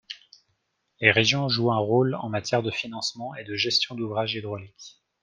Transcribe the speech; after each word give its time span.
Les 0.99 1.11
régions 1.11 1.47
jouent 1.47 1.71
un 1.71 1.77
rôle 1.77 2.15
en 2.15 2.27
matière 2.27 2.63
de 2.63 2.71
financement 2.71 3.35
et 3.35 3.43
de 3.43 3.53
gestion 3.53 3.93
d’ouvrages 3.93 4.33
hydrauliques. 4.33 4.99